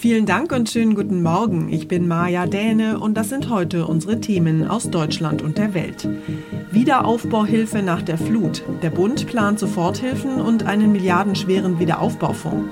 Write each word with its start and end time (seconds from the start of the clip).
Vielen 0.00 0.26
Dank 0.26 0.52
und 0.52 0.70
schönen 0.70 0.94
guten 0.94 1.24
Morgen. 1.24 1.72
Ich 1.72 1.88
bin 1.88 2.06
Maja 2.06 2.46
Däne 2.46 3.00
und 3.00 3.16
das 3.16 3.30
sind 3.30 3.50
heute 3.50 3.84
unsere 3.84 4.20
Themen 4.20 4.68
aus 4.68 4.90
Deutschland 4.90 5.42
und 5.42 5.58
der 5.58 5.74
Welt. 5.74 6.08
Wiederaufbauhilfe 6.70 7.82
nach 7.82 8.02
der 8.02 8.16
Flut. 8.16 8.62
Der 8.82 8.90
Bund 8.90 9.26
plant 9.26 9.58
Soforthilfen 9.58 10.40
und 10.40 10.66
einen 10.66 10.92
milliardenschweren 10.92 11.80
Wiederaufbaufonds. 11.80 12.68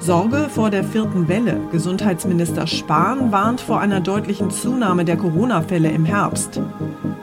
Sorge 0.00 0.48
vor 0.52 0.70
der 0.70 0.82
vierten 0.82 1.28
Welle. 1.28 1.60
Gesundheitsminister 1.70 2.66
Spahn 2.66 3.30
warnt 3.30 3.60
vor 3.60 3.78
einer 3.78 4.00
deutlichen 4.00 4.50
Zunahme 4.50 5.04
der 5.04 5.16
Corona-Fälle 5.16 5.92
im 5.92 6.04
Herbst. 6.04 6.60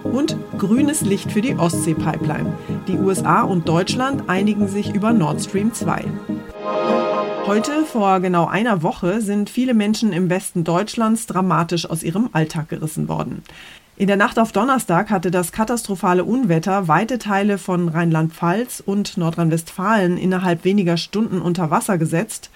Und 0.04 0.38
grünes 0.58 1.02
Licht 1.02 1.30
für 1.30 1.42
die 1.42 1.58
Ostsee-Pipeline. 1.58 2.54
Die 2.88 2.98
USA 2.98 3.42
und 3.42 3.68
Deutschland 3.68 4.30
einigen 4.30 4.70
sich 4.70 4.96
über 4.96 5.12
Nord 5.12 5.42
Stream 5.42 5.74
2. 5.74 6.06
Heute, 7.48 7.86
vor 7.86 8.22
genau 8.22 8.48
einer 8.48 8.82
Woche, 8.82 9.22
sind 9.22 9.52
viele 9.52 9.76
Menschen 9.76 10.14
im 10.14 10.32
Westen 10.32 10.64
Deutschlands 10.64 11.28
dramatisch 11.28 11.88
aus 11.88 12.02
ihrem 12.02 12.30
Alltag 12.34 12.70
gerissen 12.70 13.08
worden. 13.08 13.44
In 13.98 14.08
der 14.08 14.18
Nacht 14.18 14.40
auf 14.40 14.52
Donnerstag 14.52 15.12
hatte 15.12 15.30
das 15.30 15.52
katastrophale 15.52 16.24
Unwetter 16.24 16.88
weite 16.88 17.20
Teile 17.20 17.60
von 17.60 17.88
Rheinland-Pfalz 17.88 18.82
und 18.84 19.18
Nordrhein-Westfalen 19.18 20.18
innerhalb 20.18 20.64
weniger 20.64 20.98
Stunden 20.98 21.40
unter 21.40 21.70
Wasser 21.70 22.00
gesetzt, 22.00 22.50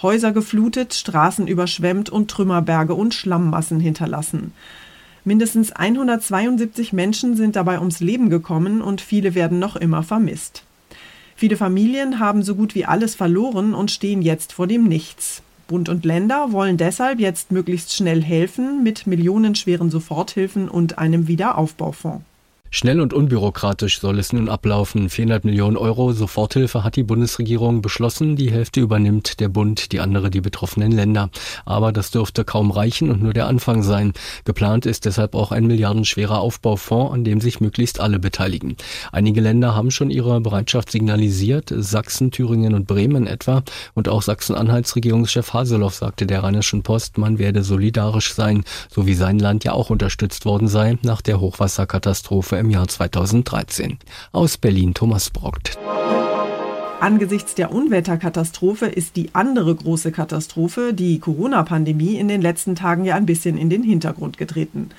Häuser 0.00 0.30
geflutet, 0.30 0.94
Straßen 0.94 1.48
überschwemmt 1.48 2.08
und 2.08 2.30
Trümmerberge 2.30 2.94
und 2.94 3.14
Schlammmassen 3.14 3.80
hinterlassen. 3.80 4.52
Mindestens 5.24 5.72
172 5.72 6.92
Menschen 6.92 7.34
sind 7.34 7.56
dabei 7.56 7.80
ums 7.80 7.98
Leben 7.98 8.30
gekommen 8.30 8.80
und 8.80 9.00
viele 9.00 9.34
werden 9.34 9.58
noch 9.58 9.74
immer 9.74 10.04
vermisst. 10.04 10.65
Viele 11.36 11.58
Familien 11.58 12.18
haben 12.18 12.42
so 12.42 12.54
gut 12.54 12.74
wie 12.74 12.86
alles 12.86 13.14
verloren 13.14 13.74
und 13.74 13.90
stehen 13.90 14.22
jetzt 14.22 14.54
vor 14.54 14.66
dem 14.66 14.84
Nichts. 14.84 15.42
Bund 15.68 15.90
und 15.90 16.06
Länder 16.06 16.52
wollen 16.52 16.78
deshalb 16.78 17.20
jetzt 17.20 17.52
möglichst 17.52 17.94
schnell 17.94 18.22
helfen 18.22 18.82
mit 18.82 19.06
millionenschweren 19.06 19.90
Soforthilfen 19.90 20.68
und 20.68 20.96
einem 20.96 21.28
Wiederaufbaufonds. 21.28 22.24
Schnell 22.70 23.00
und 23.00 23.12
unbürokratisch 23.12 24.00
soll 24.00 24.18
es 24.18 24.32
nun 24.32 24.48
ablaufen. 24.48 25.08
400 25.08 25.44
Millionen 25.44 25.76
Euro 25.76 26.12
Soforthilfe 26.12 26.84
hat 26.84 26.96
die 26.96 27.04
Bundesregierung 27.04 27.80
beschlossen. 27.80 28.36
Die 28.36 28.50
Hälfte 28.50 28.80
übernimmt 28.80 29.40
der 29.40 29.48
Bund, 29.48 29.92
die 29.92 30.00
andere 30.00 30.30
die 30.30 30.40
betroffenen 30.40 30.92
Länder. 30.92 31.30
Aber 31.64 31.92
das 31.92 32.10
dürfte 32.10 32.44
kaum 32.44 32.70
reichen 32.70 33.10
und 33.10 33.22
nur 33.22 33.32
der 33.32 33.46
Anfang 33.46 33.82
sein. 33.82 34.12
Geplant 34.44 34.84
ist 34.84 35.04
deshalb 35.04 35.34
auch 35.34 35.52
ein 35.52 35.66
milliardenschwerer 35.66 36.40
Aufbaufonds, 36.40 37.14
an 37.14 37.24
dem 37.24 37.40
sich 37.40 37.60
möglichst 37.60 38.00
alle 38.00 38.18
beteiligen. 38.18 38.76
Einige 39.12 39.40
Länder 39.40 39.74
haben 39.74 39.90
schon 39.90 40.10
ihre 40.10 40.40
Bereitschaft 40.40 40.90
signalisiert. 40.90 41.72
Sachsen, 41.74 42.30
Thüringen 42.30 42.74
und 42.74 42.86
Bremen 42.86 43.26
etwa. 43.26 43.62
Und 43.94 44.08
auch 44.08 44.22
Sachsen-Anhalts 44.22 44.96
Regierungschef 44.96 45.52
Haseloff 45.52 45.94
sagte 45.94 46.26
der 46.26 46.42
Rheinischen 46.42 46.82
Post, 46.82 47.16
man 47.16 47.38
werde 47.38 47.62
solidarisch 47.62 48.34
sein, 48.34 48.64
so 48.90 49.06
wie 49.06 49.14
sein 49.14 49.38
Land 49.38 49.64
ja 49.64 49.72
auch 49.72 49.90
unterstützt 49.90 50.44
worden 50.44 50.68
sei 50.68 50.98
nach 51.02 51.22
der 51.22 51.40
Hochwasserkatastrophe 51.40 52.55
im 52.58 52.70
Jahr 52.70 52.88
2013. 52.88 53.98
Aus 54.32 54.58
Berlin 54.58 54.94
Thomas 54.94 55.30
Brockt. 55.30 55.78
Angesichts 57.00 57.54
der 57.54 57.72
Unwetterkatastrophe 57.72 58.86
ist 58.86 59.16
die 59.16 59.34
andere 59.34 59.74
große 59.74 60.12
Katastrophe, 60.12 60.94
die 60.94 61.18
Corona-Pandemie, 61.18 62.16
in 62.16 62.28
den 62.28 62.40
letzten 62.40 62.74
Tagen 62.74 63.04
ja 63.04 63.16
ein 63.16 63.26
bisschen 63.26 63.58
in 63.58 63.68
den 63.68 63.82
Hintergrund 63.82 64.38
getreten. 64.38 64.90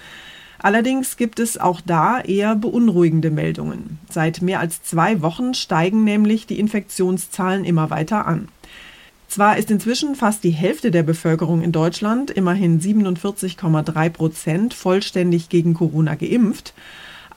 Allerdings 0.60 1.18
gibt 1.18 1.40
es 1.40 1.58
auch 1.58 1.82
da 1.82 2.20
eher 2.20 2.56
beunruhigende 2.56 3.32
Meldungen. 3.32 4.00
Seit 4.10 4.42
mehr 4.42 4.60
als 4.60 4.84
zwei 4.84 5.22
Wochen 5.22 5.54
steigen 5.54 6.04
nämlich 6.04 6.48
die 6.48 6.60
Infektionszahlen 6.60 7.66
immer 7.66 7.90
weiter 7.90 8.26
an. 8.26 8.48
Zwar 9.28 9.58
ist 9.58 9.70
inzwischen 9.70 10.16
fast 10.16 10.44
die 10.44 10.52
Hälfte 10.52 10.90
der 10.90 11.04
Bevölkerung 11.04 11.62
in 11.62 11.72
Deutschland, 11.72 12.32
immerhin 12.32 12.80
47,3 12.80 14.10
Prozent, 14.10 14.74
vollständig 14.74 15.50
gegen 15.50 15.74
Corona 15.74 16.16
geimpft, 16.16 16.74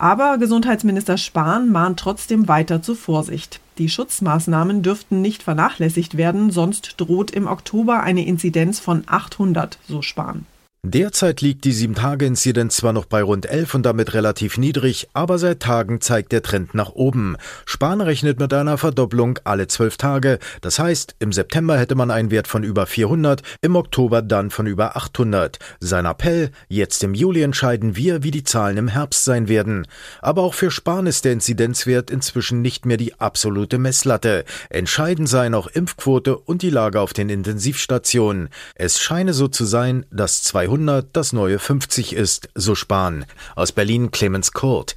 aber 0.00 0.38
Gesundheitsminister 0.38 1.19
Spahn 1.19 1.70
mahnt 1.70 2.00
trotzdem 2.00 2.49
weiter 2.49 2.81
zur 2.81 2.97
Vorsicht. 2.97 3.61
Die 3.76 3.91
Schutzmaßnahmen 3.91 4.82
dürften 4.82 5.20
nicht 5.20 5.43
vernachlässigt 5.43 6.17
werden, 6.17 6.50
sonst 6.50 6.94
droht 6.97 7.31
im 7.31 7.47
Oktober 7.47 8.02
eine 8.02 8.25
Inzidenz 8.26 8.81
von 8.81 9.05
800, 9.06 9.79
so 9.87 10.00
Spahn. 10.00 10.47
Derzeit 10.82 11.43
liegt 11.43 11.67
die 11.67 11.75
7-Tage-Inzidenz 11.75 12.77
zwar 12.77 12.94
noch 12.94 13.05
bei 13.05 13.23
rund 13.23 13.44
11 13.44 13.75
und 13.75 13.82
damit 13.85 14.15
relativ 14.15 14.56
niedrig, 14.56 15.11
aber 15.12 15.38
seit 15.38 15.61
Tagen 15.61 16.00
zeigt 16.00 16.32
der 16.32 16.43
Trend 16.43 16.75
nach 16.75 16.93
oben. 16.93 17.37
Spahn 17.67 18.00
rechnet 18.00 18.41
mit 18.41 18.55
einer 18.55 18.79
Verdopplung 18.79 19.38
alle 19.44 19.69
12 19.69 19.99
Tage. 19.99 20.38
Das 20.62 20.79
heißt, 20.79 21.17
im 21.19 21.35
September 21.35 21.77
hätte 21.77 21.97
man 21.97 22.11
einen 22.11 22.31
Wert 22.31 22.49
von 22.49 22.65
über 22.65 22.87
400, 22.87 23.43
im 23.61 23.77
Oktober 23.77 24.23
dann 24.23 24.49
von 24.49 24.67
über 24.67 24.97
800. 24.97 25.59
Sein 25.81 26.06
Appell, 26.06 26.50
jetzt 26.69 27.05
im 27.05 27.12
Juli 27.12 27.43
entscheiden 27.43 27.94
wir, 27.94 28.23
wie 28.23 28.31
die 28.31 28.44
Zahlen 28.44 28.79
im 28.79 28.88
Herbst 28.88 29.26
sein 29.26 29.49
werden. 29.49 29.87
Aber 30.23 30.41
auch 30.41 30.55
für 30.55 30.71
Spahn 30.71 31.06
ist 31.06 31.26
der 31.26 31.35
Inzidenzwert 31.35 32.11
inzwischen 32.11 32.62
nicht 32.62 32.87
mehr 32.87 32.97
die 32.97 33.21
absolute 33.21 33.76
Messlatte. 33.76 34.47
Entscheidend 34.71 35.29
seien 35.29 35.53
auch 35.53 35.67
Impfquote 35.67 36.38
und 36.38 36.62
die 36.62 36.71
Lage 36.71 37.00
auf 37.00 37.12
den 37.12 37.29
Intensivstationen. 37.29 38.49
Es 38.76 38.99
scheine 38.99 39.35
so 39.35 39.47
zu 39.47 39.67
sein, 39.67 40.06
dass 40.11 40.43
200 40.43 40.69
300 40.70 41.08
das 41.12 41.32
neue 41.32 41.58
50 41.58 42.12
ist, 42.12 42.49
so 42.55 42.76
Spahn. 42.76 43.25
Aus 43.56 43.72
Berlin 43.72 44.12
Clemens 44.12 44.52
Kurt. 44.52 44.94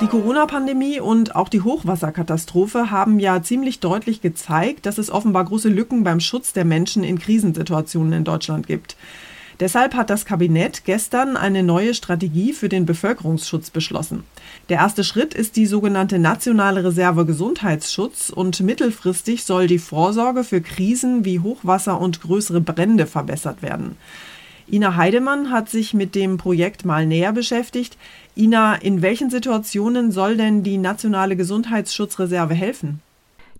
Die 0.00 0.06
Corona-Pandemie 0.06 1.00
und 1.00 1.36
auch 1.36 1.50
die 1.50 1.60
Hochwasserkatastrophe 1.60 2.90
haben 2.90 3.18
ja 3.20 3.42
ziemlich 3.42 3.80
deutlich 3.80 4.22
gezeigt, 4.22 4.86
dass 4.86 4.96
es 4.96 5.10
offenbar 5.10 5.44
große 5.44 5.68
Lücken 5.68 6.02
beim 6.02 6.20
Schutz 6.20 6.54
der 6.54 6.64
Menschen 6.64 7.04
in 7.04 7.18
Krisensituationen 7.18 8.14
in 8.14 8.24
Deutschland 8.24 8.66
gibt. 8.66 8.96
Deshalb 9.60 9.94
hat 9.94 10.08
das 10.08 10.24
Kabinett 10.24 10.84
gestern 10.86 11.36
eine 11.36 11.62
neue 11.62 11.92
Strategie 11.92 12.54
für 12.54 12.70
den 12.70 12.86
Bevölkerungsschutz 12.86 13.68
beschlossen. 13.70 14.22
Der 14.70 14.78
erste 14.78 15.04
Schritt 15.04 15.34
ist 15.34 15.56
die 15.56 15.66
sogenannte 15.66 16.18
Nationale 16.18 16.84
Reserve 16.84 17.26
Gesundheitsschutz 17.26 18.30
und 18.30 18.60
mittelfristig 18.60 19.44
soll 19.44 19.66
die 19.66 19.80
Vorsorge 19.80 20.44
für 20.44 20.62
Krisen 20.62 21.26
wie 21.26 21.40
Hochwasser 21.40 22.00
und 22.00 22.22
größere 22.22 22.60
Brände 22.60 23.06
verbessert 23.06 23.60
werden. 23.60 23.96
Ina 24.70 24.96
Heidemann 24.96 25.50
hat 25.50 25.70
sich 25.70 25.94
mit 25.94 26.14
dem 26.14 26.36
Projekt 26.36 26.84
mal 26.84 27.06
näher 27.06 27.32
beschäftigt. 27.32 27.96
Ina, 28.36 28.74
in 28.74 29.00
welchen 29.00 29.30
Situationen 29.30 30.12
soll 30.12 30.36
denn 30.36 30.62
die 30.62 30.76
nationale 30.76 31.36
Gesundheitsschutzreserve 31.36 32.52
helfen? 32.52 33.00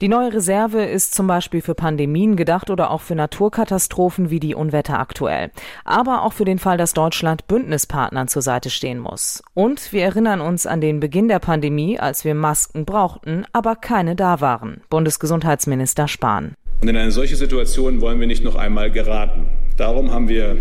Die 0.02 0.08
neue 0.08 0.32
Reserve 0.32 0.84
ist 0.84 1.14
zum 1.14 1.26
Beispiel 1.26 1.62
für 1.62 1.74
Pandemien 1.74 2.36
gedacht 2.36 2.70
oder 2.70 2.90
auch 2.90 3.00
für 3.00 3.14
Naturkatastrophen 3.14 4.30
wie 4.30 4.38
die 4.38 4.54
Unwetter 4.54 5.00
aktuell. 5.00 5.50
Aber 5.84 6.22
auch 6.22 6.34
für 6.34 6.44
den 6.44 6.58
Fall, 6.58 6.76
dass 6.76 6.92
Deutschland 6.92 7.48
Bündnispartnern 7.48 8.28
zur 8.28 8.42
Seite 8.42 8.68
stehen 8.68 8.98
muss. 8.98 9.42
Und 9.54 9.92
wir 9.92 10.04
erinnern 10.04 10.40
uns 10.40 10.66
an 10.66 10.80
den 10.80 11.00
Beginn 11.00 11.26
der 11.26 11.40
Pandemie, 11.40 11.98
als 11.98 12.24
wir 12.24 12.34
Masken 12.34 12.84
brauchten, 12.84 13.44
aber 13.52 13.74
keine 13.74 14.14
da 14.14 14.40
waren. 14.40 14.82
Bundesgesundheitsminister 14.90 16.06
Spahn. 16.06 16.54
Und 16.80 16.88
in 16.88 16.96
eine 16.96 17.10
solche 17.10 17.34
Situation 17.34 18.00
wollen 18.00 18.20
wir 18.20 18.28
nicht 18.28 18.44
noch 18.44 18.54
einmal 18.54 18.92
geraten. 18.92 19.48
Darum 19.76 20.12
haben 20.12 20.28
wir 20.28 20.56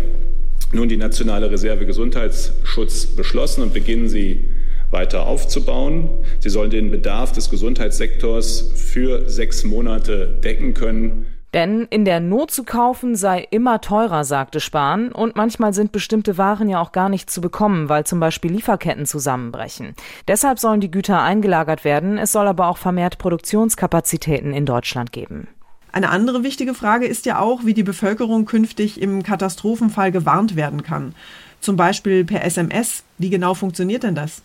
nun 0.72 0.88
die 0.88 0.96
nationale 0.96 1.50
Reserve 1.50 1.86
Gesundheitsschutz 1.86 3.06
beschlossen 3.06 3.62
und 3.62 3.74
beginnen 3.74 4.08
sie 4.08 4.44
weiter 4.90 5.26
aufzubauen. 5.26 6.08
Sie 6.40 6.48
sollen 6.48 6.70
den 6.70 6.90
Bedarf 6.90 7.32
des 7.32 7.50
Gesundheitssektors 7.50 8.72
für 8.74 9.28
sechs 9.28 9.64
Monate 9.64 10.38
decken 10.42 10.74
können. 10.74 11.26
Denn 11.54 11.86
in 11.88 12.04
der 12.04 12.20
Not 12.20 12.50
zu 12.50 12.64
kaufen 12.64 13.16
sei 13.16 13.46
immer 13.50 13.80
teurer, 13.80 14.24
sagte 14.24 14.60
Spahn, 14.60 15.12
und 15.12 15.34
manchmal 15.34 15.72
sind 15.72 15.92
bestimmte 15.92 16.36
Waren 16.36 16.68
ja 16.68 16.80
auch 16.80 16.92
gar 16.92 17.08
nicht 17.08 17.30
zu 17.30 17.40
bekommen, 17.40 17.88
weil 17.88 18.04
zum 18.04 18.20
Beispiel 18.20 18.52
Lieferketten 18.52 19.06
zusammenbrechen. 19.06 19.94
Deshalb 20.26 20.58
sollen 20.58 20.82
die 20.82 20.90
Güter 20.90 21.22
eingelagert 21.22 21.84
werden, 21.84 22.18
es 22.18 22.32
soll 22.32 22.46
aber 22.46 22.68
auch 22.68 22.76
vermehrt 22.76 23.16
Produktionskapazitäten 23.16 24.52
in 24.52 24.66
Deutschland 24.66 25.10
geben. 25.10 25.48
Eine 25.98 26.10
andere 26.10 26.44
wichtige 26.44 26.74
Frage 26.74 27.06
ist 27.06 27.26
ja 27.26 27.40
auch, 27.40 27.64
wie 27.64 27.74
die 27.74 27.82
Bevölkerung 27.82 28.44
künftig 28.44 29.02
im 29.02 29.24
Katastrophenfall 29.24 30.12
gewarnt 30.12 30.54
werden 30.54 30.84
kann. 30.84 31.12
Zum 31.60 31.74
Beispiel 31.74 32.24
per 32.24 32.44
SMS. 32.44 33.02
Wie 33.18 33.30
genau 33.30 33.54
funktioniert 33.54 34.04
denn 34.04 34.14
das? 34.14 34.42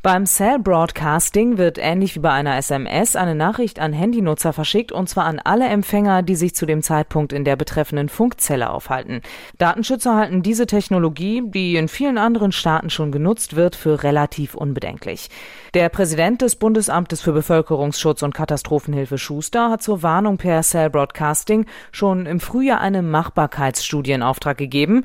Beim 0.00 0.26
Cell 0.26 0.60
Broadcasting 0.60 1.58
wird 1.58 1.76
ähnlich 1.76 2.14
wie 2.14 2.20
bei 2.20 2.30
einer 2.30 2.56
SMS 2.56 3.16
eine 3.16 3.34
Nachricht 3.34 3.80
an 3.80 3.92
Handynutzer 3.92 4.52
verschickt 4.52 4.92
und 4.92 5.08
zwar 5.08 5.24
an 5.24 5.40
alle 5.42 5.66
Empfänger, 5.66 6.22
die 6.22 6.36
sich 6.36 6.54
zu 6.54 6.66
dem 6.66 6.82
Zeitpunkt 6.82 7.32
in 7.32 7.44
der 7.44 7.56
betreffenden 7.56 8.08
Funkzelle 8.08 8.70
aufhalten. 8.70 9.22
Datenschützer 9.58 10.14
halten 10.14 10.44
diese 10.44 10.66
Technologie, 10.66 11.42
die 11.44 11.74
in 11.74 11.88
vielen 11.88 12.16
anderen 12.16 12.52
Staaten 12.52 12.90
schon 12.90 13.10
genutzt 13.10 13.56
wird, 13.56 13.74
für 13.74 14.04
relativ 14.04 14.54
unbedenklich. 14.54 15.30
Der 15.74 15.88
Präsident 15.88 16.42
des 16.42 16.54
Bundesamtes 16.54 17.20
für 17.20 17.32
Bevölkerungsschutz 17.32 18.22
und 18.22 18.34
Katastrophenhilfe 18.34 19.18
Schuster 19.18 19.68
hat 19.68 19.82
zur 19.82 20.04
Warnung 20.04 20.36
per 20.38 20.62
Cell 20.62 20.90
Broadcasting 20.90 21.66
schon 21.90 22.24
im 22.26 22.38
Frühjahr 22.38 22.80
eine 22.80 23.02
Machbarkeitsstudie 23.02 24.12
in 24.12 24.22
Auftrag 24.22 24.58
gegeben 24.58 25.04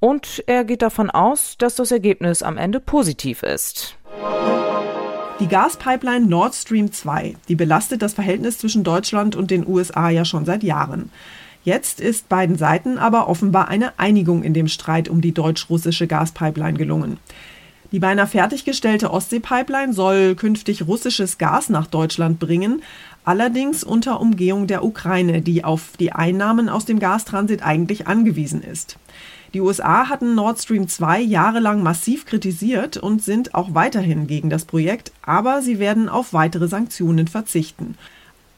und 0.00 0.42
er 0.48 0.64
geht 0.64 0.82
davon 0.82 1.10
aus, 1.10 1.54
dass 1.58 1.76
das 1.76 1.92
Ergebnis 1.92 2.42
am 2.42 2.58
Ende 2.58 2.80
positiv 2.80 3.44
ist. 3.44 3.96
Die 5.40 5.48
Gaspipeline 5.48 6.26
Nord 6.26 6.54
Stream 6.54 6.92
2, 6.92 7.34
die 7.48 7.56
belastet 7.56 8.00
das 8.00 8.14
Verhältnis 8.14 8.58
zwischen 8.58 8.84
Deutschland 8.84 9.34
und 9.34 9.50
den 9.50 9.66
USA 9.66 10.08
ja 10.08 10.24
schon 10.24 10.44
seit 10.44 10.62
Jahren. 10.62 11.10
Jetzt 11.64 12.00
ist 12.00 12.28
beiden 12.28 12.56
Seiten 12.56 12.98
aber 12.98 13.28
offenbar 13.28 13.68
eine 13.68 13.98
Einigung 13.98 14.44
in 14.44 14.54
dem 14.54 14.68
Streit 14.68 15.08
um 15.08 15.20
die 15.20 15.32
deutsch-russische 15.32 16.06
Gaspipeline 16.06 16.78
gelungen. 16.78 17.18
Die 17.92 17.98
beinahe 17.98 18.26
fertiggestellte 18.26 19.10
Ostsee-Pipeline 19.10 19.92
soll 19.92 20.34
künftig 20.34 20.86
russisches 20.86 21.38
Gas 21.38 21.68
nach 21.68 21.86
Deutschland 21.86 22.38
bringen, 22.38 22.82
allerdings 23.24 23.84
unter 23.84 24.20
Umgehung 24.20 24.66
der 24.66 24.82
Ukraine, 24.82 25.42
die 25.42 25.62
auf 25.62 25.96
die 26.00 26.12
Einnahmen 26.12 26.68
aus 26.70 26.86
dem 26.86 26.98
Gastransit 26.98 27.62
eigentlich 27.62 28.06
angewiesen 28.06 28.62
ist. 28.62 28.96
Die 29.54 29.60
USA 29.60 30.08
hatten 30.08 30.34
Nord 30.34 30.60
Stream 30.60 30.88
2 30.88 31.20
jahrelang 31.20 31.82
massiv 31.82 32.24
kritisiert 32.24 32.96
und 32.96 33.22
sind 33.22 33.54
auch 33.54 33.74
weiterhin 33.74 34.26
gegen 34.26 34.48
das 34.48 34.64
Projekt, 34.64 35.12
aber 35.20 35.60
sie 35.60 35.78
werden 35.78 36.08
auf 36.08 36.32
weitere 36.32 36.68
Sanktionen 36.68 37.28
verzichten. 37.28 37.98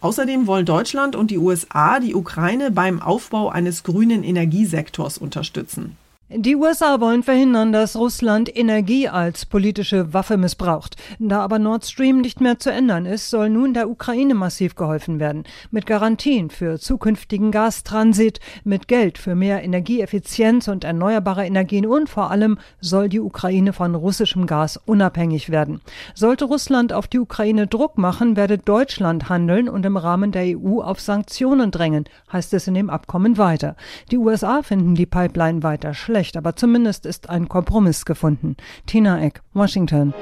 Außerdem 0.01 0.47
wollen 0.47 0.67
Deutschland 0.67 1.17
und 1.17 1.33
die 1.33 1.39
USA 1.39 1.99
die 1.99 2.15
Ukraine 2.15 2.71
beim 2.71 3.03
Aufbau 3.03 3.49
eines 3.49 3.83
grünen 3.83 4.23
Energiesektors 4.23 5.19
unterstützen. 5.19 5.97
Die 6.31 6.57
USA 6.57 7.03
wollen 7.03 7.23
verhindern, 7.23 7.71
dass 7.71 7.97
Russland 7.97 8.57
Energie 8.57 9.11
als 9.11 9.45
politische 9.45 10.15
Waffe 10.15 10.39
missbraucht. 10.39 10.97
Da 11.19 11.41
aber 11.41 11.59
Nord 11.59 11.85
Stream 11.85 12.23
nicht 12.23 12.41
mehr 12.41 12.59
zu 12.59 12.73
ändern 12.73 13.05
ist, 13.05 13.29
soll 13.29 13.51
nun 13.51 13.75
der 13.75 13.91
Ukraine 13.91 14.33
massiv 14.33 14.75
geholfen 14.75 15.21
werden. 15.21 15.45
Mit 15.71 15.85
Garantien 15.85 16.49
für 16.49 16.79
zukünftigen 16.79 17.51
Gastransit, 17.51 18.41
mit 18.65 18.89
Geld 18.89 19.19
für 19.19 19.35
mehr 19.35 19.63
Energieeffizienz 19.63 20.67
und 20.67 20.83
erneuerbare 20.83 21.45
Energien 21.45 21.85
und 21.85 22.09
vor 22.09 22.31
allem 22.31 22.59
soll 22.81 23.11
die 23.11 23.21
Ukraine 23.21 23.75
von 23.75 23.95
russischem 23.95 24.47
Gas 24.47 24.81
unabhängig 24.87 25.51
werden. 25.51 25.83
Sollte 26.15 26.47
Russland 26.47 26.95
auf 26.95 27.07
die 27.07 27.19
Ukraine 27.19 27.67
Druck 27.67 27.99
machen, 27.99 28.35
werde 28.35 28.57
Deutschland 28.57 29.29
handeln 29.29 29.69
und 29.69 29.85
im 29.85 29.99
Rahmen 29.99 30.33
der 30.33 30.59
EU 30.59 30.81
auf 30.81 31.01
Sanktionen 31.01 31.71
drängen, 31.71 32.07
heißt 32.33 32.55
es 32.55 32.67
in 32.67 32.73
dem 32.73 32.89
Abkommen 32.89 33.37
weiter. 33.37 33.77
Die 34.11 34.17
USA 34.17 34.63
finden 34.63 34.95
die 34.95 35.05
Pipeline 35.05 35.63
weiter 35.63 35.93
schlecht 35.93 36.14
schlecht, 36.15 36.37
aber 36.37 36.55
zumindest 36.55 37.07
ist 37.07 37.29
ein 37.29 37.49
Kompromiss 37.49 38.05
gefunden. 38.05 38.57
Tina 38.87 39.21
Eck, 39.21 39.43
Washington. 39.53 40.15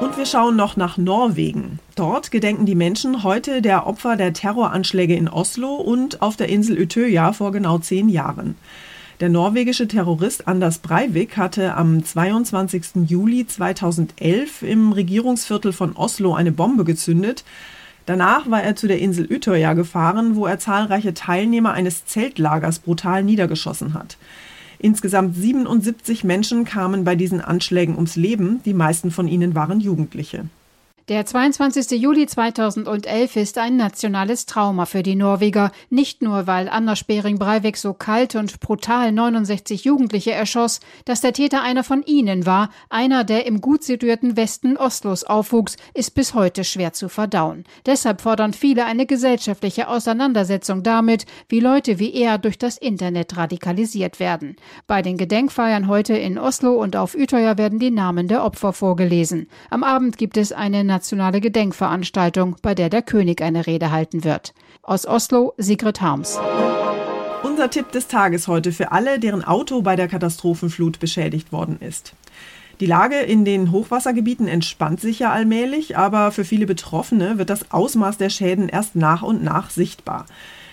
Und 0.00 0.16
wir 0.16 0.24
schauen 0.24 0.56
noch 0.56 0.78
nach 0.78 0.96
Norwegen. 0.96 1.80
Dort 1.96 2.30
gedenken 2.30 2.64
die 2.64 2.74
Menschen 2.74 3.22
heute 3.22 3.60
der 3.60 3.86
Opfer 3.86 4.16
der 4.16 4.32
Terroranschläge 4.32 5.14
in 5.14 5.28
Oslo 5.28 5.74
und 5.74 6.22
auf 6.22 6.36
der 6.36 6.48
Insel 6.48 6.80
Utøya 6.80 7.34
vor 7.34 7.52
genau 7.52 7.76
zehn 7.76 8.08
Jahren. 8.08 8.54
Der 9.20 9.28
norwegische 9.28 9.86
Terrorist 9.86 10.48
Anders 10.48 10.78
Breivik 10.78 11.36
hatte 11.36 11.74
am 11.74 12.02
22. 12.02 13.06
Juli 13.06 13.46
2011 13.46 14.62
im 14.62 14.92
Regierungsviertel 14.92 15.74
von 15.74 15.94
Oslo 15.94 16.34
eine 16.34 16.52
Bombe 16.52 16.84
gezündet. 16.84 17.44
Danach 18.06 18.50
war 18.50 18.62
er 18.62 18.76
zu 18.76 18.88
der 18.88 19.00
Insel 19.00 19.30
Utøya 19.30 19.74
gefahren, 19.74 20.36
wo 20.36 20.46
er 20.46 20.58
zahlreiche 20.58 21.12
Teilnehmer 21.12 21.74
eines 21.74 22.06
Zeltlagers 22.06 22.78
brutal 22.78 23.24
niedergeschossen 23.24 23.92
hat. 23.92 24.16
Insgesamt 24.78 25.36
77 25.36 26.24
Menschen 26.24 26.64
kamen 26.64 27.04
bei 27.04 27.16
diesen 27.16 27.40
Anschlägen 27.40 27.94
ums 27.94 28.16
Leben, 28.16 28.60
die 28.64 28.74
meisten 28.74 29.10
von 29.10 29.28
ihnen 29.28 29.54
waren 29.54 29.80
Jugendliche. 29.80 30.46
Der 31.08 31.24
22. 31.24 32.00
Juli 32.02 32.26
2011 32.26 33.36
ist 33.36 33.58
ein 33.58 33.76
nationales 33.76 34.44
Trauma 34.44 34.86
für 34.86 35.04
die 35.04 35.14
Norweger. 35.14 35.70
Nicht 35.88 36.20
nur, 36.20 36.48
weil 36.48 36.68
Anders 36.68 37.04
Behring 37.04 37.38
Breivik 37.38 37.76
so 37.76 37.94
kalt 37.94 38.34
und 38.34 38.58
brutal 38.58 39.12
69 39.12 39.84
Jugendliche 39.84 40.32
erschoss, 40.32 40.80
dass 41.04 41.20
der 41.20 41.32
Täter 41.32 41.62
einer 41.62 41.84
von 41.84 42.02
ihnen 42.02 42.44
war, 42.44 42.70
einer, 42.90 43.22
der 43.22 43.46
im 43.46 43.60
gut 43.60 43.84
situierten 43.84 44.36
Westen 44.36 44.76
Oslos 44.76 45.22
aufwuchs, 45.22 45.76
ist 45.94 46.16
bis 46.16 46.34
heute 46.34 46.64
schwer 46.64 46.92
zu 46.92 47.08
verdauen. 47.08 47.62
Deshalb 47.86 48.20
fordern 48.20 48.52
viele 48.52 48.84
eine 48.84 49.06
gesellschaftliche 49.06 49.86
Auseinandersetzung 49.86 50.82
damit, 50.82 51.24
wie 51.48 51.60
Leute 51.60 52.00
wie 52.00 52.14
er 52.14 52.38
durch 52.38 52.58
das 52.58 52.78
Internet 52.78 53.36
radikalisiert 53.36 54.18
werden. 54.18 54.56
Bei 54.88 55.02
den 55.02 55.18
Gedenkfeiern 55.18 55.86
heute 55.86 56.16
in 56.16 56.36
Oslo 56.36 56.72
und 56.72 56.96
auf 56.96 57.14
Utøya 57.14 57.58
werden 57.58 57.78
die 57.78 57.92
Namen 57.92 58.26
der 58.26 58.42
Opfer 58.42 58.72
vorgelesen. 58.72 59.46
Am 59.70 59.84
Abend 59.84 60.18
gibt 60.18 60.36
es 60.36 60.50
eine 60.50 60.95
nationale 60.96 61.42
Gedenkveranstaltung, 61.42 62.56
bei 62.62 62.74
der 62.74 62.88
der 62.88 63.02
König 63.02 63.42
eine 63.42 63.66
Rede 63.66 63.90
halten 63.90 64.24
wird. 64.24 64.54
Aus 64.82 65.06
Oslo, 65.06 65.52
Sigrid 65.58 66.00
Harms. 66.00 66.40
Unser 67.42 67.68
Tipp 67.68 67.92
des 67.92 68.08
Tages 68.08 68.48
heute 68.48 68.72
für 68.72 68.92
alle, 68.92 69.20
deren 69.20 69.44
Auto 69.44 69.82
bei 69.82 69.94
der 69.94 70.08
Katastrophenflut 70.08 70.98
beschädigt 70.98 71.52
worden 71.52 71.76
ist. 71.80 72.14
Die 72.80 72.86
Lage 72.86 73.18
in 73.18 73.44
den 73.44 73.72
Hochwassergebieten 73.72 74.48
entspannt 74.48 75.02
sich 75.02 75.18
ja 75.18 75.32
allmählich, 75.32 75.98
aber 75.98 76.32
für 76.32 76.46
viele 76.46 76.64
Betroffene 76.64 77.36
wird 77.36 77.50
das 77.50 77.70
Ausmaß 77.72 78.16
der 78.16 78.30
Schäden 78.30 78.70
erst 78.70 78.96
nach 78.96 79.20
und 79.20 79.44
nach 79.44 79.68
sichtbar. 79.68 80.24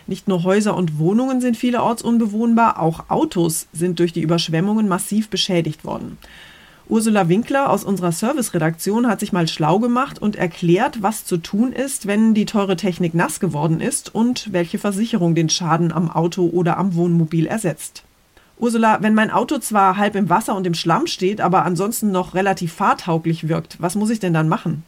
Nicht 0.08 0.30
nur 0.30 0.44
Häuser 0.46 0.78
und 0.78 1.00
Wohnungen 1.00 1.42
sind 1.42 1.58
vielerorts 1.58 2.02
unbewohnbar, 2.02 2.80
auch 2.80 3.10
Autos 3.10 3.68
sind 3.74 4.00
durch 4.00 4.14
die 4.14 4.22
Überschwemmungen 4.22 4.88
massiv 4.88 5.30
beschädigt 5.30 5.84
worden. 5.84 6.18
Ursula 6.90 7.30
Winkler 7.30 7.70
aus 7.70 7.86
unserer 7.86 8.12
Serviceredaktion 8.12 9.08
hat 9.08 9.22
sich 9.22 9.32
mal 9.32 9.48
schlau 9.48 9.80
gemacht 9.80 10.22
und 10.22 10.36
erklärt, 10.36 11.02
was 11.02 11.26
zu 11.26 11.38
tun 11.38 11.72
ist, 11.72 12.08
wenn 12.08 12.34
die 12.34 12.46
teure 12.46 12.76
Technik 12.76 13.14
nass 13.14 13.40
geworden 13.40 13.80
ist 13.80 14.14
und 14.14 14.52
welche 14.52 14.78
Versicherung 14.78 15.34
den 15.34 15.50
Schaden 15.50 15.94
am 15.94 16.12
Auto 16.12 16.50
oder 16.50 16.78
am 16.78 16.96
Wohnmobil 16.96 17.48
ersetzt. 17.48 18.04
Ursula, 18.60 19.02
wenn 19.02 19.14
mein 19.14 19.32
Auto 19.32 19.60
zwar 19.60 19.98
halb 19.98 20.16
im 20.16 20.30
Wasser 20.30 20.56
und 20.56 20.68
im 20.68 20.74
Schlamm 20.74 21.08
steht, 21.08 21.40
aber 21.40 21.64
ansonsten 21.64 22.12
noch 22.12 22.34
relativ 22.34 22.74
fahrtauglich 22.74 23.48
wirkt, 23.48 23.78
was 23.80 23.96
muss 23.96 24.10
ich 24.10 24.20
denn 24.20 24.34
dann 24.34 24.50
machen? 24.50 24.84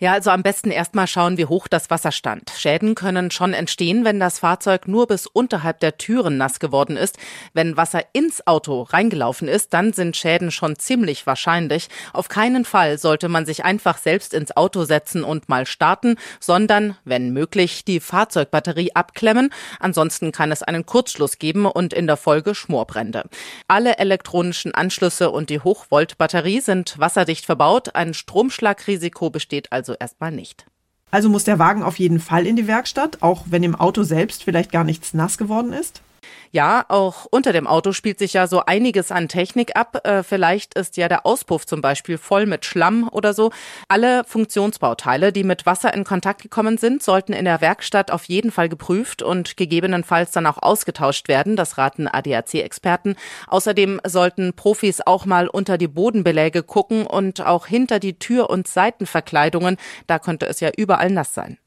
Ja, 0.00 0.12
also 0.12 0.30
am 0.30 0.44
besten 0.44 0.70
erstmal 0.70 1.08
schauen, 1.08 1.38
wie 1.38 1.46
hoch 1.46 1.66
das 1.66 1.90
Wasser 1.90 2.12
stand. 2.12 2.52
Schäden 2.56 2.94
können 2.94 3.32
schon 3.32 3.52
entstehen, 3.52 4.04
wenn 4.04 4.20
das 4.20 4.38
Fahrzeug 4.38 4.86
nur 4.86 5.08
bis 5.08 5.26
unterhalb 5.26 5.80
der 5.80 5.98
Türen 5.98 6.36
nass 6.36 6.60
geworden 6.60 6.96
ist. 6.96 7.18
Wenn 7.52 7.76
Wasser 7.76 8.04
ins 8.12 8.46
Auto 8.46 8.82
reingelaufen 8.82 9.48
ist, 9.48 9.74
dann 9.74 9.92
sind 9.92 10.16
Schäden 10.16 10.52
schon 10.52 10.78
ziemlich 10.78 11.26
wahrscheinlich. 11.26 11.88
Auf 12.12 12.28
keinen 12.28 12.64
Fall 12.64 12.96
sollte 12.96 13.28
man 13.28 13.44
sich 13.44 13.64
einfach 13.64 13.98
selbst 13.98 14.34
ins 14.34 14.56
Auto 14.56 14.84
setzen 14.84 15.24
und 15.24 15.48
mal 15.48 15.66
starten, 15.66 16.14
sondern, 16.38 16.96
wenn 17.04 17.32
möglich, 17.32 17.84
die 17.84 17.98
Fahrzeugbatterie 17.98 18.92
abklemmen. 18.94 19.50
Ansonsten 19.80 20.30
kann 20.30 20.52
es 20.52 20.62
einen 20.62 20.86
Kurzschluss 20.86 21.40
geben 21.40 21.66
und 21.66 21.92
in 21.92 22.06
der 22.06 22.16
Folge 22.16 22.54
Schmorbrände. 22.54 23.24
Alle 23.66 23.98
elektronischen 23.98 24.72
Anschlüsse 24.72 25.32
und 25.32 25.50
die 25.50 25.58
Hochvoltbatterie 25.58 26.60
sind 26.60 27.00
wasserdicht 27.00 27.46
verbaut. 27.46 27.96
Ein 27.96 28.14
Stromschlagrisiko 28.14 29.30
besteht 29.30 29.72
also 29.72 29.87
also 29.88 29.98
erstmal 29.98 30.32
nicht. 30.32 30.66
Also 31.10 31.30
muss 31.30 31.44
der 31.44 31.58
Wagen 31.58 31.82
auf 31.82 31.98
jeden 31.98 32.20
Fall 32.20 32.46
in 32.46 32.56
die 32.56 32.66
Werkstatt, 32.66 33.22
auch 33.22 33.44
wenn 33.46 33.62
im 33.62 33.74
Auto 33.74 34.02
selbst 34.02 34.44
vielleicht 34.44 34.70
gar 34.70 34.84
nichts 34.84 35.14
nass 35.14 35.38
geworden 35.38 35.72
ist? 35.72 36.02
Ja, 36.50 36.84
auch 36.88 37.26
unter 37.30 37.52
dem 37.52 37.66
Auto 37.66 37.92
spielt 37.92 38.18
sich 38.18 38.32
ja 38.32 38.46
so 38.46 38.64
einiges 38.64 39.12
an 39.12 39.28
Technik 39.28 39.76
ab. 39.76 40.06
Äh, 40.06 40.22
vielleicht 40.22 40.74
ist 40.74 40.96
ja 40.96 41.08
der 41.08 41.26
Auspuff 41.26 41.66
zum 41.66 41.80
Beispiel 41.80 42.18
voll 42.18 42.46
mit 42.46 42.64
Schlamm 42.64 43.08
oder 43.10 43.34
so. 43.34 43.50
Alle 43.88 44.24
Funktionsbauteile, 44.24 45.32
die 45.32 45.44
mit 45.44 45.66
Wasser 45.66 45.92
in 45.92 46.04
Kontakt 46.04 46.42
gekommen 46.42 46.78
sind, 46.78 47.02
sollten 47.02 47.32
in 47.32 47.44
der 47.44 47.60
Werkstatt 47.60 48.10
auf 48.10 48.24
jeden 48.24 48.50
Fall 48.50 48.68
geprüft 48.68 49.22
und 49.22 49.56
gegebenenfalls 49.56 50.30
dann 50.30 50.46
auch 50.46 50.62
ausgetauscht 50.62 51.28
werden. 51.28 51.56
Das 51.56 51.76
raten 51.76 52.08
ADAC-Experten. 52.08 53.16
Außerdem 53.46 54.00
sollten 54.06 54.54
Profis 54.54 55.00
auch 55.04 55.26
mal 55.26 55.48
unter 55.48 55.76
die 55.78 55.88
Bodenbeläge 55.88 56.62
gucken 56.62 57.06
und 57.06 57.44
auch 57.44 57.66
hinter 57.66 57.98
die 57.98 58.18
Tür- 58.18 58.50
und 58.50 58.68
Seitenverkleidungen. 58.68 59.76
Da 60.06 60.18
könnte 60.18 60.46
es 60.46 60.60
ja 60.60 60.70
überall 60.76 61.10
nass 61.10 61.34
sein. 61.34 61.58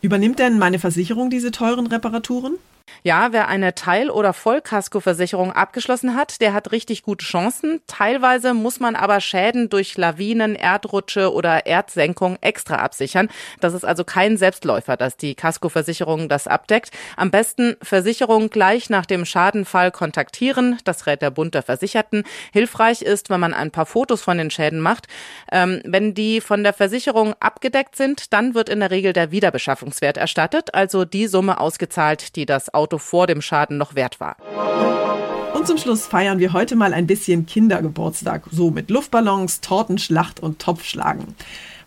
Übernimmt 0.00 0.38
denn 0.38 0.58
meine 0.58 0.78
Versicherung 0.78 1.28
diese 1.28 1.50
teuren 1.50 1.88
Reparaturen? 1.88 2.58
Ja, 3.02 3.32
wer 3.32 3.48
eine 3.48 3.74
Teil- 3.74 4.10
oder 4.10 4.32
Vollkaskoversicherung 4.32 5.52
abgeschlossen 5.52 6.14
hat, 6.14 6.40
der 6.40 6.52
hat 6.52 6.72
richtig 6.72 7.02
gute 7.02 7.24
Chancen. 7.24 7.80
Teilweise 7.86 8.54
muss 8.54 8.80
man 8.80 8.96
aber 8.96 9.20
Schäden 9.20 9.68
durch 9.68 9.96
Lawinen, 9.96 10.54
Erdrutsche 10.54 11.32
oder 11.32 11.66
Erdsenkung 11.66 12.38
extra 12.40 12.76
absichern. 12.76 13.28
Das 13.60 13.74
ist 13.74 13.84
also 13.84 14.04
kein 14.04 14.36
Selbstläufer, 14.36 14.96
dass 14.96 15.16
die 15.16 15.34
Kaskoversicherung 15.34 16.28
das 16.28 16.46
abdeckt. 16.46 16.90
Am 17.16 17.30
besten 17.30 17.76
Versicherung 17.82 18.50
gleich 18.50 18.90
nach 18.90 19.06
dem 19.06 19.24
Schadenfall 19.24 19.90
kontaktieren. 19.90 20.78
Das 20.84 21.06
rät 21.06 21.22
der 21.22 21.30
Bund 21.30 21.54
der 21.54 21.62
Versicherten. 21.62 22.24
Hilfreich 22.52 23.02
ist, 23.02 23.30
wenn 23.30 23.40
man 23.40 23.54
ein 23.54 23.70
paar 23.70 23.86
Fotos 23.86 24.22
von 24.22 24.38
den 24.38 24.50
Schäden 24.50 24.80
macht. 24.80 25.06
Ähm, 25.52 25.80
wenn 25.84 26.14
die 26.14 26.40
von 26.40 26.62
der 26.62 26.72
Versicherung 26.72 27.34
abgedeckt 27.40 27.96
sind, 27.96 28.32
dann 28.32 28.54
wird 28.54 28.68
in 28.68 28.80
der 28.80 28.90
Regel 28.90 29.12
der 29.12 29.30
Wiederbeschaffungswert 29.30 30.16
erstattet, 30.16 30.74
also 30.74 31.04
die 31.04 31.26
Summe 31.26 31.60
ausgezahlt, 31.60 32.36
die 32.36 32.46
das 32.46 32.72
Auto 32.78 32.98
vor 32.98 33.26
dem 33.26 33.42
Schaden 33.42 33.76
noch 33.76 33.94
wert 33.94 34.20
war. 34.20 34.36
Und 35.54 35.66
zum 35.66 35.76
Schluss 35.76 36.06
feiern 36.06 36.38
wir 36.38 36.52
heute 36.52 36.76
mal 36.76 36.94
ein 36.94 37.08
bisschen 37.08 37.44
Kindergeburtstag, 37.44 38.44
so 38.52 38.70
mit 38.70 38.90
Luftballons, 38.90 39.60
Tortenschlacht 39.60 40.40
und 40.40 40.60
Topfschlagen. 40.60 41.34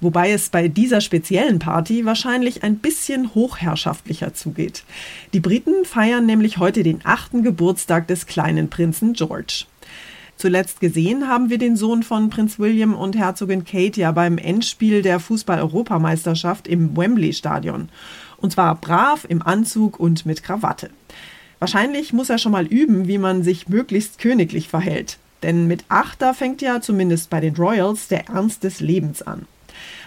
Wobei 0.01 0.31
es 0.31 0.49
bei 0.49 0.67
dieser 0.67 0.99
speziellen 0.99 1.59
Party 1.59 2.03
wahrscheinlich 2.03 2.63
ein 2.63 2.79
bisschen 2.79 3.33
hochherrschaftlicher 3.33 4.33
zugeht. 4.33 4.83
Die 5.31 5.39
Briten 5.39 5.85
feiern 5.85 6.25
nämlich 6.25 6.57
heute 6.57 6.83
den 6.83 6.99
achten 7.05 7.43
Geburtstag 7.43 8.07
des 8.07 8.25
kleinen 8.25 8.69
Prinzen 8.69 9.13
George. 9.13 9.65
Zuletzt 10.35 10.79
gesehen 10.79 11.27
haben 11.27 11.51
wir 11.51 11.59
den 11.59 11.75
Sohn 11.75 12.01
von 12.01 12.31
Prinz 12.31 12.57
William 12.57 12.95
und 12.95 13.15
Herzogin 13.15 13.63
Kate 13.63 14.01
ja 14.01 14.11
beim 14.11 14.39
Endspiel 14.39 15.03
der 15.03 15.19
Fußball-Europameisterschaft 15.19 16.67
im 16.67 16.97
Wembley-Stadion. 16.97 17.89
Und 18.41 18.51
zwar 18.51 18.75
brav 18.75 19.25
im 19.29 19.41
Anzug 19.41 19.99
und 19.99 20.25
mit 20.25 20.43
Krawatte. 20.43 20.89
Wahrscheinlich 21.59 22.11
muss 22.11 22.29
er 22.29 22.39
schon 22.39 22.51
mal 22.51 22.65
üben, 22.65 23.07
wie 23.07 23.19
man 23.19 23.43
sich 23.43 23.69
möglichst 23.69 24.17
königlich 24.17 24.67
verhält. 24.67 25.19
Denn 25.43 25.67
mit 25.67 25.85
acht, 25.89 26.21
da 26.21 26.33
fängt 26.33 26.61
ja 26.61 26.81
zumindest 26.81 27.29
bei 27.29 27.39
den 27.39 27.55
Royals 27.55 28.07
der 28.07 28.27
Ernst 28.27 28.63
des 28.63 28.79
Lebens 28.79 29.21
an. 29.21 29.45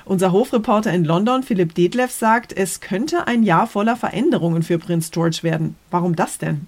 Unser 0.04 0.32
Hofreporter 0.32 0.92
in 0.92 1.04
London, 1.04 1.42
Philipp 1.42 1.74
Detlev, 1.74 2.10
sagt, 2.10 2.52
es 2.52 2.80
könnte 2.80 3.26
ein 3.26 3.42
Jahr 3.42 3.66
voller 3.66 3.96
Veränderungen 3.96 4.62
für 4.62 4.78
Prinz 4.78 5.10
George 5.10 5.38
werden. 5.42 5.76
Warum 5.90 6.14
das 6.14 6.38
denn? 6.38 6.66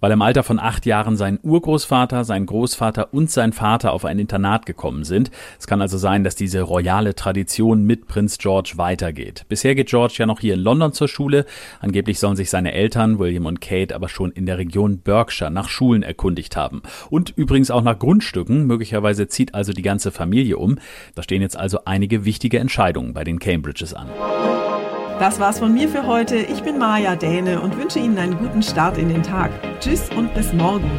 Weil 0.00 0.12
im 0.12 0.22
Alter 0.22 0.42
von 0.42 0.58
acht 0.58 0.86
Jahren 0.86 1.16
sein 1.16 1.38
Urgroßvater, 1.42 2.24
sein 2.24 2.46
Großvater 2.46 3.12
und 3.12 3.30
sein 3.30 3.52
Vater 3.52 3.92
auf 3.92 4.04
ein 4.04 4.18
Internat 4.18 4.66
gekommen 4.66 5.04
sind. 5.04 5.30
Es 5.58 5.66
kann 5.66 5.80
also 5.80 5.98
sein, 5.98 6.24
dass 6.24 6.34
diese 6.34 6.62
royale 6.62 7.14
Tradition 7.14 7.84
mit 7.84 8.06
Prinz 8.06 8.38
George 8.38 8.74
weitergeht. 8.76 9.44
Bisher 9.48 9.74
geht 9.74 9.88
George 9.88 10.14
ja 10.18 10.26
noch 10.26 10.40
hier 10.40 10.54
in 10.54 10.60
London 10.60 10.92
zur 10.92 11.08
Schule. 11.08 11.46
Angeblich 11.80 12.18
sollen 12.18 12.36
sich 12.36 12.50
seine 12.50 12.72
Eltern, 12.72 13.18
William 13.18 13.46
und 13.46 13.60
Kate, 13.60 13.94
aber 13.94 14.08
schon 14.08 14.32
in 14.32 14.46
der 14.46 14.58
Region 14.58 14.98
Berkshire 14.98 15.50
nach 15.50 15.68
Schulen 15.68 16.02
erkundigt 16.02 16.56
haben. 16.56 16.82
Und 17.10 17.32
übrigens 17.36 17.70
auch 17.70 17.82
nach 17.82 17.98
Grundstücken. 17.98 18.66
Möglicherweise 18.66 19.28
zieht 19.28 19.54
also 19.54 19.72
die 19.72 19.82
ganze 19.82 20.10
Familie 20.10 20.58
um. 20.58 20.78
Da 21.14 21.22
stehen 21.22 21.42
jetzt 21.42 21.56
also 21.56 21.80
einige 21.84 22.24
wichtige 22.24 22.58
Entscheidungen 22.58 23.14
bei 23.14 23.24
den 23.24 23.38
Cambridges 23.38 23.94
an. 23.94 24.08
Das 25.18 25.40
war's 25.40 25.58
von 25.60 25.72
mir 25.72 25.88
für 25.88 26.06
heute. 26.06 26.36
Ich 26.36 26.62
bin 26.62 26.76
Maja 26.76 27.16
Däne 27.16 27.62
und 27.62 27.76
wünsche 27.78 27.98
Ihnen 27.98 28.18
einen 28.18 28.36
guten 28.36 28.62
Start 28.62 28.98
in 28.98 29.08
den 29.08 29.22
Tag. 29.22 29.50
Tschüss 29.80 30.10
und 30.10 30.34
bis 30.34 30.52
morgen. 30.52 30.90